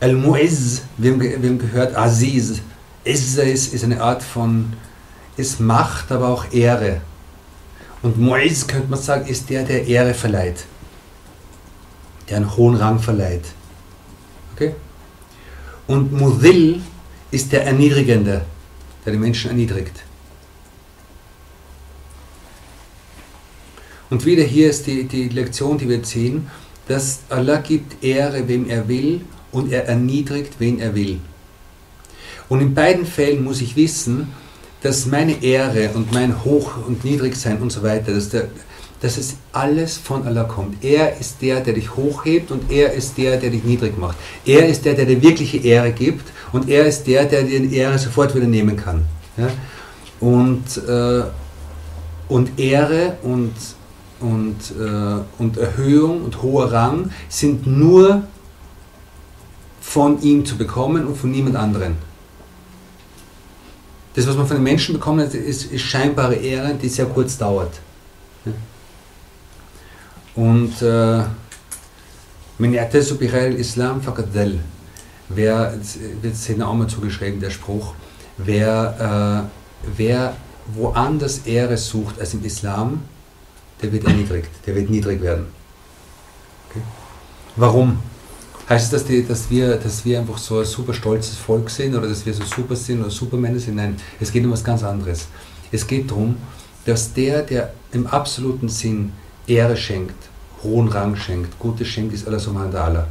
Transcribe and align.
Al-Mu'izz, 0.00 0.82
wir 0.98 1.12
haben 1.12 1.58
gehört, 1.58 1.96
Aziz. 1.96 2.60
Izza 3.04 3.42
ist, 3.42 3.72
ist 3.72 3.84
eine 3.84 4.00
Art 4.00 4.22
von, 4.22 4.74
ist 5.36 5.60
Macht, 5.60 6.12
aber 6.12 6.28
auch 6.28 6.52
Ehre. 6.52 7.00
Und 8.02 8.18
Mu'izz, 8.18 8.66
könnte 8.68 8.90
man 8.90 9.00
sagen, 9.00 9.26
ist 9.26 9.48
der, 9.50 9.64
der 9.64 9.86
Ehre 9.86 10.14
verleiht. 10.14 10.66
Der 12.28 12.36
einen 12.36 12.56
hohen 12.56 12.76
Rang 12.76 12.98
verleiht. 13.00 13.46
Okay? 14.52 14.74
Und 15.86 16.12
Mudhil 16.12 16.80
ist 17.30 17.52
der 17.52 17.66
Erniedrigende, 17.66 18.44
der 19.04 19.12
die 19.12 19.18
Menschen 19.18 19.50
erniedrigt. 19.50 20.02
Und 24.10 24.24
wieder 24.24 24.44
hier 24.44 24.70
ist 24.70 24.86
die, 24.86 25.04
die 25.04 25.28
Lektion, 25.28 25.76
die 25.78 25.88
wir 25.88 26.02
ziehen, 26.02 26.48
dass 26.88 27.20
Allah 27.28 27.58
gibt 27.58 28.04
Ehre, 28.04 28.46
wem 28.46 28.68
er 28.68 28.86
will 28.88 29.22
und 29.52 29.72
er 29.72 29.86
erniedrigt, 29.86 30.54
wen 30.58 30.78
er 30.78 30.94
will. 30.94 31.20
Und 32.48 32.60
in 32.60 32.74
beiden 32.74 33.06
Fällen 33.06 33.42
muss 33.42 33.60
ich 33.60 33.74
wissen, 33.76 34.28
dass 34.82 35.06
meine 35.06 35.42
Ehre 35.42 35.90
und 35.94 36.12
mein 36.12 36.44
Hoch- 36.44 36.86
und 36.86 37.04
Niedrigsein 37.04 37.60
und 37.60 37.72
so 37.72 37.82
weiter, 37.82 38.12
dass, 38.12 38.28
der, 38.28 38.48
dass 39.04 39.18
es 39.18 39.36
alles 39.52 39.98
von 39.98 40.26
Allah 40.26 40.44
kommt. 40.44 40.82
Er 40.82 41.18
ist 41.18 41.42
der, 41.42 41.60
der 41.60 41.74
dich 41.74 41.94
hochhebt 41.94 42.50
und 42.50 42.70
er 42.70 42.94
ist 42.94 43.18
der, 43.18 43.36
der 43.36 43.50
dich 43.50 43.62
niedrig 43.62 43.98
macht. 43.98 44.16
Er 44.46 44.66
ist 44.66 44.86
der, 44.86 44.94
der 44.94 45.04
dir 45.04 45.20
wirkliche 45.20 45.58
Ehre 45.58 45.92
gibt 45.92 46.24
und 46.52 46.70
er 46.70 46.86
ist 46.86 47.06
der, 47.06 47.26
der 47.26 47.42
dir 47.42 47.60
die 47.60 47.76
Ehre 47.76 47.98
sofort 47.98 48.34
wieder 48.34 48.46
nehmen 48.46 48.78
kann. 48.78 49.04
Ja? 49.36 49.48
Und, 50.20 50.78
äh, 50.88 51.22
und 52.30 52.58
Ehre 52.58 53.18
und, 53.22 53.52
und, 54.20 54.56
äh, 54.80 55.20
und 55.36 55.58
Erhöhung 55.58 56.24
und 56.24 56.40
hoher 56.40 56.72
Rang 56.72 57.10
sind 57.28 57.66
nur 57.66 58.22
von 59.82 60.22
ihm 60.22 60.46
zu 60.46 60.56
bekommen 60.56 61.06
und 61.06 61.18
von 61.18 61.30
niemand 61.30 61.56
anderen. 61.56 61.96
Das, 64.14 64.26
was 64.26 64.34
man 64.34 64.46
von 64.46 64.56
den 64.56 64.64
Menschen 64.64 64.94
bekommt, 64.94 65.20
ist, 65.34 65.64
ist 65.70 65.82
scheinbare 65.82 66.36
Ehre, 66.36 66.72
die 66.72 66.88
sehr 66.88 67.04
kurz 67.04 67.36
dauert. 67.36 67.80
Und 70.36 70.82
äh, 70.82 71.22
Islam 73.56 74.00
Wer, 75.30 75.74
wird 76.20 76.34
es 76.34 76.60
auch 76.60 76.74
mal 76.74 76.86
zugeschrieben, 76.86 77.40
der 77.40 77.50
Spruch, 77.50 77.94
wer, 78.36 79.48
äh, 79.48 79.90
wer 79.96 80.36
woanders 80.74 81.38
Ehre 81.46 81.76
sucht 81.76 82.20
als 82.20 82.34
im 82.34 82.44
Islam, 82.44 83.02
der 83.80 83.90
wird 83.92 84.04
erniedrigt, 84.04 84.50
der 84.66 84.74
wird 84.74 84.90
niedrig 84.90 85.22
werden. 85.22 85.46
Okay? 86.70 86.82
Warum? 87.56 87.98
Heißt 88.68 88.92
es, 88.92 89.04
dass, 89.04 89.26
dass, 89.28 89.50
wir, 89.50 89.76
dass 89.76 90.04
wir 90.04 90.20
einfach 90.20 90.38
so 90.38 90.58
ein 90.58 90.64
super 90.64 90.94
stolzes 90.94 91.36
Volk 91.36 91.68
sind 91.70 91.94
oder 91.94 92.08
dass 92.08 92.24
wir 92.24 92.32
so 92.32 92.44
super 92.44 92.76
sind 92.76 93.00
oder 93.00 93.10
Supermänner 93.10 93.58
sind? 93.58 93.76
Nein, 93.76 93.96
es 94.20 94.32
geht 94.32 94.44
um 94.44 94.52
was 94.52 94.64
ganz 94.64 94.82
anderes. 94.82 95.26
Es 95.70 95.86
geht 95.86 96.10
darum, 96.10 96.36
dass 96.84 97.12
der, 97.12 97.42
der 97.42 97.72
im 97.92 98.06
absoluten 98.06 98.68
Sinn 98.68 99.12
Ehre 99.46 99.76
schenkt, 99.76 100.16
hohen 100.62 100.88
Rang 100.88 101.16
schenkt, 101.16 101.58
Gutes 101.58 101.88
schenkt, 101.88 102.14
ist 102.14 102.26
Allah 102.26 102.38
subhanahu 102.38 102.72
wa 102.72 102.78
ta'ala. 102.78 103.04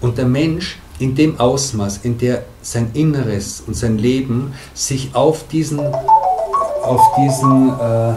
Und 0.00 0.18
der 0.18 0.26
Mensch 0.26 0.78
in 0.98 1.14
dem 1.14 1.38
Ausmaß, 1.38 2.00
in 2.02 2.18
der 2.18 2.44
sein 2.60 2.90
Inneres 2.94 3.62
und 3.66 3.74
sein 3.74 3.98
Leben 3.98 4.54
sich 4.74 5.14
auf 5.14 5.48
diesen, 5.48 5.80
auf 5.80 7.00
diesen 7.16 7.70
äh, 7.80 8.14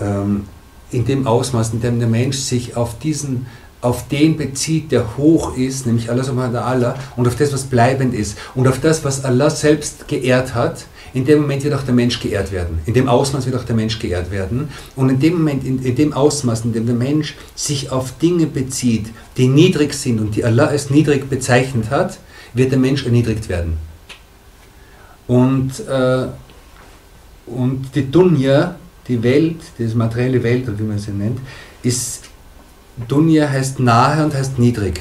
ähm, 0.00 0.48
in 0.90 1.04
dem 1.04 1.26
Ausmaß, 1.26 1.72
in 1.72 1.80
dem 1.80 1.98
der 1.98 2.08
Mensch 2.08 2.38
sich 2.38 2.76
auf 2.76 2.98
diesen 2.98 3.46
auf 3.82 4.08
den 4.08 4.36
bezieht, 4.36 4.90
der 4.90 5.16
hoch 5.16 5.56
ist, 5.56 5.86
nämlich 5.86 6.10
Allah 6.10 6.24
subhanahu 6.24 6.54
wa 6.54 6.58
ta'ala, 6.60 6.94
und 7.16 7.28
auf 7.28 7.36
das, 7.36 7.52
was 7.52 7.64
bleibend 7.64 8.14
ist, 8.14 8.36
und 8.54 8.66
auf 8.66 8.80
das, 8.80 9.04
was 9.04 9.24
Allah 9.24 9.50
selbst 9.50 10.08
geehrt 10.08 10.54
hat, 10.54 10.86
in 11.16 11.24
dem 11.24 11.40
Moment 11.40 11.64
wird 11.64 11.72
auch 11.72 11.82
der 11.82 11.94
Mensch 11.94 12.20
geehrt 12.20 12.52
werden. 12.52 12.78
In 12.84 12.92
dem 12.92 13.08
Ausmaß 13.08 13.46
wird 13.46 13.56
auch 13.56 13.64
der 13.64 13.74
Mensch 13.74 13.98
geehrt 13.98 14.30
werden. 14.30 14.68
Und 14.96 15.08
in 15.08 15.18
dem 15.18 15.38
Moment, 15.38 15.64
in, 15.64 15.82
in 15.82 15.96
dem 15.96 16.12
Ausmaß, 16.12 16.66
in 16.66 16.74
dem 16.74 16.84
der 16.84 16.94
Mensch 16.94 17.34
sich 17.54 17.90
auf 17.90 18.18
Dinge 18.18 18.44
bezieht, 18.44 19.06
die 19.38 19.48
niedrig 19.48 19.94
sind 19.94 20.20
und 20.20 20.36
die 20.36 20.44
Allah 20.44 20.66
als 20.66 20.90
niedrig 20.90 21.30
bezeichnet 21.30 21.88
hat, 21.88 22.18
wird 22.52 22.70
der 22.70 22.78
Mensch 22.78 23.06
erniedrigt 23.06 23.48
werden. 23.48 23.78
Und, 25.26 25.80
äh, 25.88 26.26
und 27.46 27.94
die 27.94 28.10
Dunya, 28.10 28.74
die 29.08 29.22
Welt, 29.22 29.56
die 29.78 29.86
materielle 29.94 30.42
Welt, 30.42 30.68
oder 30.68 30.78
wie 30.78 30.82
man 30.82 30.98
sie 30.98 31.12
nennt, 31.12 31.38
ist, 31.82 32.24
Dunya 33.08 33.48
heißt 33.48 33.80
nahe 33.80 34.22
und 34.22 34.34
heißt 34.34 34.58
niedrig. 34.58 35.00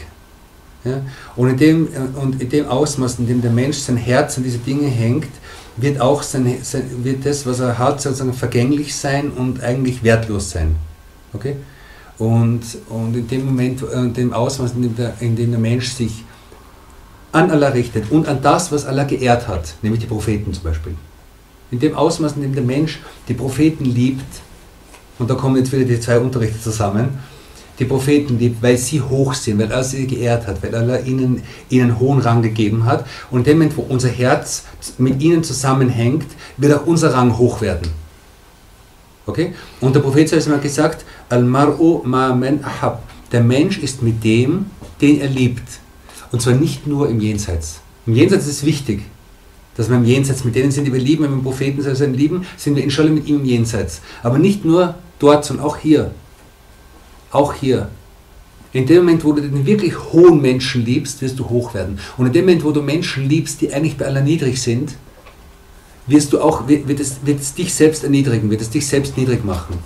Ja? 0.85 1.01
Und, 1.35 1.49
in 1.49 1.57
dem, 1.57 1.87
und 2.21 2.41
in 2.41 2.49
dem 2.49 2.67
Ausmaß, 2.67 3.19
in 3.19 3.27
dem 3.27 3.41
der 3.41 3.51
Mensch 3.51 3.77
sein 3.77 3.97
Herz 3.97 4.37
an 4.37 4.43
diese 4.43 4.59
Dinge 4.59 4.87
hängt, 4.87 5.27
wird 5.77 5.99
auch 5.99 6.23
sein, 6.23 6.57
sein, 6.61 6.83
wird 7.03 7.25
das, 7.25 7.45
was 7.45 7.59
er 7.59 7.77
hat, 7.77 8.01
sozusagen 8.01 8.33
vergänglich 8.33 8.95
sein 8.95 9.31
und 9.31 9.61
eigentlich 9.61 10.03
wertlos 10.03 10.51
sein. 10.51 10.75
Okay? 11.33 11.57
Und, 12.17 12.61
und 12.89 13.15
in 13.15 13.27
dem 13.27 13.45
Moment, 13.45 13.81
in 13.81 14.13
dem 14.13 14.31
Ausmaß, 14.31 14.73
in 14.73 14.83
dem, 14.83 14.95
der, 14.95 15.13
in 15.19 15.35
dem 15.35 15.51
der 15.51 15.59
Mensch 15.59 15.91
sich 15.91 16.23
an 17.33 17.51
Allah 17.51 17.69
richtet 17.69 18.09
und 18.11 18.27
an 18.27 18.41
das, 18.41 18.71
was 18.71 18.85
Allah 18.85 19.03
geehrt 19.03 19.47
hat, 19.49 19.73
nämlich 19.81 20.01
die 20.01 20.07
Propheten 20.07 20.53
zum 20.53 20.63
Beispiel, 20.63 20.95
in 21.71 21.79
dem 21.79 21.95
Ausmaß, 21.95 22.37
in 22.37 22.43
dem 22.43 22.55
der 22.55 22.63
Mensch 22.63 23.01
die 23.27 23.33
Propheten 23.33 23.83
liebt, 23.83 24.23
und 25.19 25.29
da 25.29 25.35
kommen 25.35 25.57
jetzt 25.57 25.73
wieder 25.73 25.83
die 25.83 25.99
zwei 25.99 26.19
Unterrichte 26.19 26.61
zusammen, 26.61 27.19
die 27.79 27.85
Propheten 27.85 28.39
liebt, 28.39 28.61
weil 28.61 28.77
sie 28.77 29.01
hoch 29.01 29.33
sind, 29.33 29.59
weil 29.59 29.71
er 29.71 29.83
sie 29.83 30.07
geehrt 30.07 30.47
hat, 30.47 30.61
weil 30.63 30.73
er 30.73 31.05
ihnen, 31.05 31.43
ihnen 31.69 31.99
hohen 31.99 32.19
Rang 32.19 32.41
gegeben 32.41 32.85
hat. 32.85 33.05
Und 33.31 33.47
dem 33.47 33.57
Moment, 33.57 33.77
wo 33.77 33.81
unser 33.81 34.09
Herz 34.09 34.63
mit 34.97 35.21
ihnen 35.21 35.43
zusammenhängt, 35.43 36.27
wird 36.57 36.73
auch 36.73 36.85
unser 36.85 37.13
Rang 37.13 37.37
hoch 37.37 37.61
werden. 37.61 37.89
Okay? 39.25 39.53
Und 39.81 39.95
der 39.95 40.01
Prophet 40.01 40.31
hat 40.31 40.61
gesagt, 40.61 41.05
Al-Mar'u 41.29 42.05
ma 42.05 42.33
man 42.33 42.63
ahab. 42.63 43.03
Der 43.31 43.41
Mensch 43.41 43.79
ist 43.79 44.01
mit 44.01 44.23
dem, 44.23 44.67
den 45.01 45.19
er 45.19 45.27
liebt. 45.27 45.67
Und 46.31 46.41
zwar 46.41 46.53
nicht 46.53 46.87
nur 46.87 47.09
im 47.09 47.19
Jenseits. 47.19 47.81
Im 48.05 48.13
Jenseits 48.13 48.45
ist 48.45 48.57
es 48.57 48.65
wichtig 48.65 49.01
dass 49.75 49.89
wir 49.89 49.97
im 49.97 50.05
Jenseits 50.05 50.43
mit 50.43 50.55
denen 50.55 50.71
sind, 50.71 50.85
die 50.85 50.93
wir 50.93 50.99
lieben, 50.99 51.23
wenn 51.23 51.35
wir 51.35 51.43
Propheten 51.43 51.81
sein 51.81 52.13
lieben, 52.13 52.45
sind 52.57 52.75
wir 52.75 52.83
inshallah 52.83 53.11
mit 53.11 53.27
ihm 53.27 53.37
im 53.37 53.45
Jenseits. 53.45 54.01
Aber 54.23 54.39
nicht 54.39 54.65
nur 54.65 54.95
dort, 55.19 55.45
sondern 55.45 55.65
auch 55.65 55.77
hier. 55.77 56.11
Auch 57.31 57.53
hier. 57.53 57.89
In 58.73 58.85
dem 58.85 59.05
Moment, 59.05 59.23
wo 59.23 59.31
du 59.31 59.41
den 59.41 59.65
wirklich 59.65 59.97
hohen 60.11 60.41
Menschen 60.41 60.83
liebst, 60.83 61.21
wirst 61.21 61.39
du 61.39 61.47
hoch 61.47 61.73
werden. 61.73 61.97
Und 62.17 62.27
in 62.27 62.33
dem 62.33 62.45
Moment, 62.45 62.63
wo 62.65 62.71
du 62.71 62.81
Menschen 62.81 63.27
liebst, 63.29 63.61
die 63.61 63.73
eigentlich 63.73 63.97
bei 63.97 64.05
aller 64.05 64.21
niedrig 64.21 64.61
sind, 64.61 64.95
wirst 66.07 66.33
du 66.33 66.41
auch, 66.41 66.67
wird 66.67 66.99
es, 66.99 67.17
wird 67.23 67.39
es 67.39 67.53
dich 67.53 67.73
selbst 67.73 68.03
erniedrigen, 68.03 68.49
wird 68.49 68.61
es 68.61 68.69
dich 68.69 68.85
selbst 68.85 69.17
niedrig 69.17 69.43
machen. 69.45 69.77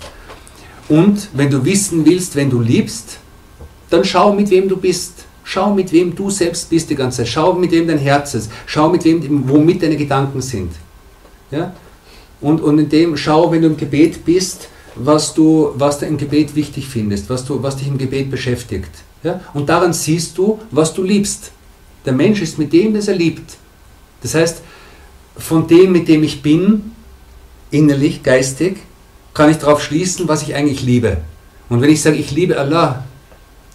Und 0.87 1.29
wenn 1.33 1.49
du 1.49 1.63
wissen 1.63 2.05
willst, 2.05 2.35
wenn 2.35 2.49
du 2.49 2.61
liebst, 2.61 3.19
dann 3.89 4.03
schau, 4.03 4.33
mit 4.33 4.49
wem 4.49 4.67
du 4.67 4.77
bist. 4.77 5.25
Schau, 5.43 5.73
mit 5.73 5.91
wem 5.91 6.15
du 6.15 6.29
selbst 6.29 6.69
bist 6.69 6.89
die 6.89 6.95
ganze 6.95 7.17
Zeit. 7.17 7.29
Schau, 7.29 7.53
mit 7.53 7.71
wem 7.71 7.87
dein 7.87 7.97
Herz 7.97 8.33
ist. 8.33 8.51
Schau, 8.65 8.89
mit 8.89 9.03
wem, 9.05 9.47
womit 9.49 9.81
deine 9.81 9.97
Gedanken 9.97 10.41
sind. 10.41 10.71
Ja? 11.51 11.73
Und, 12.41 12.61
und 12.61 12.79
in 12.79 12.89
dem, 12.89 13.17
schau, 13.17 13.51
wenn 13.51 13.61
du 13.61 13.67
im 13.67 13.77
Gebet 13.77 14.23
bist, 14.25 14.67
was 14.99 15.33
du, 15.33 15.71
was 15.75 15.99
du 15.99 16.05
im 16.05 16.17
Gebet 16.17 16.55
wichtig 16.55 16.87
findest, 16.87 17.29
was, 17.29 17.45
du, 17.45 17.61
was 17.63 17.77
dich 17.77 17.87
im 17.87 17.97
Gebet 17.97 18.29
beschäftigt. 18.29 18.91
Ja? 19.23 19.39
Und 19.53 19.69
daran 19.69 19.93
siehst 19.93 20.37
du, 20.37 20.59
was 20.71 20.93
du 20.93 21.03
liebst. 21.03 21.51
Der 22.05 22.13
Mensch 22.13 22.41
ist 22.41 22.59
mit 22.59 22.71
dem, 22.73 22.93
das 22.93 23.07
er 23.07 23.15
liebt. 23.15 23.57
Das 24.21 24.35
heißt, 24.35 24.61
von 25.37 25.67
dem, 25.67 25.91
mit 25.91 26.07
dem 26.07 26.23
ich 26.23 26.41
bin, 26.41 26.91
innerlich, 27.71 28.23
geistig, 28.23 28.77
kann 29.33 29.49
ich 29.49 29.57
darauf 29.57 29.81
schließen, 29.81 30.27
was 30.27 30.41
ich 30.43 30.55
eigentlich 30.55 30.81
liebe. 30.81 31.17
Und 31.69 31.81
wenn 31.81 31.89
ich 31.89 32.01
sage, 32.01 32.17
ich 32.17 32.31
liebe 32.31 32.59
Allah, 32.59 33.03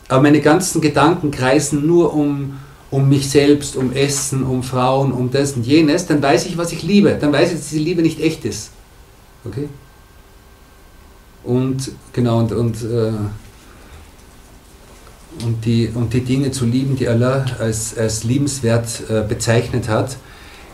aber 0.09 0.23
meine 0.23 0.41
ganzen 0.41 0.81
Gedanken 0.81 1.31
kreisen 1.31 1.87
nur 1.87 2.12
um, 2.12 2.59
um 2.91 3.09
mich 3.09 3.31
selbst, 3.31 3.76
um 3.76 3.93
Essen, 3.93 4.44
um 4.44 4.62
Frauen, 4.62 5.12
um 5.12 5.31
das 5.31 5.53
und 5.53 5.67
jenes, 5.67 6.06
dann 6.06 6.23
weiß 6.23 6.47
ich, 6.47 6.59
was 6.59 6.73
ich 6.73 6.82
liebe. 6.82 7.17
Dann 7.19 7.32
weiß 7.32 7.53
ich, 7.53 7.59
dass 7.59 7.71
diese 7.71 7.82
Liebe 7.82 8.03
nicht 8.03 8.21
echt 8.21 8.44
ist. 8.44 8.71
Okay? 9.44 9.69
Und 11.44 11.93
genau, 12.12 12.38
und, 12.38 12.52
und, 12.52 12.82
äh, 12.82 13.12
und, 15.44 15.64
die, 15.64 15.91
und 15.93 16.12
die 16.12 16.23
Dinge 16.23 16.50
zu 16.50 16.64
lieben, 16.64 16.96
die 16.96 17.08
Allah 17.08 17.44
als, 17.58 17.96
als 17.99 18.25
liebenswert 18.25 19.02
äh, 19.08 19.23
bezeichnet 19.23 19.88
hat, 19.88 20.17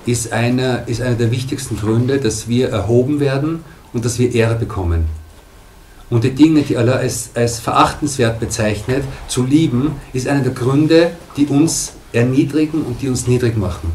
ist 0.07 0.33
einer, 0.33 0.87
ist 0.89 1.03
einer 1.03 1.17
der 1.17 1.31
wichtigsten 1.31 1.77
Gründe, 1.77 2.19
dass 2.19 2.49
wir 2.49 2.71
erhoben 2.71 3.21
werden 3.21 3.65
und 3.93 4.05
dass 4.05 4.19
wir 4.19 4.33
Ehre 4.35 4.55
bekommen. 4.55 5.07
und 6.09 6.25
die 6.25 6.31
Dinge, 6.31 6.63
die 6.63 6.77
Allah 6.77 6.95
als, 6.95 7.31
als 7.35 7.61
verachtenswert 7.61 8.41
bezeichnet, 8.41 9.05
zu 9.29 9.45
lieben, 9.45 9.93
ist 10.13 10.27
einer 10.27 10.43
der 10.43 10.53
Gründe, 10.53 11.13
die 11.37 11.47
uns 11.47 11.93
erniedrigen 12.13 12.83
und 12.83 13.01
die 13.01 13.09
uns 13.09 13.27
niedrig 13.29 13.57
machen. 13.57 13.93